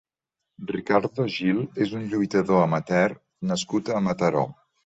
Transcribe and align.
Ricardo 0.71 1.25
Gil 1.35 1.59
és 1.87 1.93
un 1.99 2.09
lluitador 2.15 2.65
amateur 2.69 3.17
nascut 3.53 3.97
a 4.01 4.03
Mataró. 4.09 4.47